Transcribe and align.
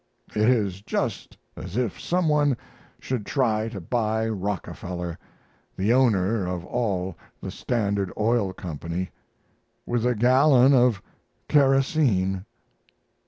It 0.35 0.49
is 0.49 0.81
just 0.81 1.37
as 1.55 1.77
if 1.77 1.99
some 2.01 2.27
one 2.27 2.57
should 2.99 3.23
try 3.23 3.69
to 3.69 3.79
buy 3.79 4.27
Rockefeller, 4.27 5.19
the 5.77 5.93
owner 5.93 6.43
of 6.47 6.65
all 6.65 7.15
the 7.39 7.51
Standard 7.51 8.11
Oil 8.17 8.51
Company, 8.51 9.11
with 9.85 10.03
a 10.07 10.15
gallon 10.15 10.73
of 10.73 11.03
kerosene." 11.47 12.45